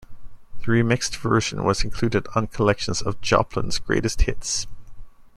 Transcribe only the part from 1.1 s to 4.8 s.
version was included on collections of Joplin's greatest hits.